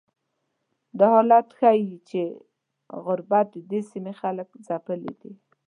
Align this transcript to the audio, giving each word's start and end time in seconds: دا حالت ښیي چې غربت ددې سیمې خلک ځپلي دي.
دا 0.97 1.07
حالت 1.15 1.47
ښیي 1.57 1.95
چې 2.09 2.21
غربت 3.05 3.47
ددې 3.55 3.81
سیمې 3.91 4.13
خلک 4.21 4.49
ځپلي 4.67 5.13
دي. 5.21 5.33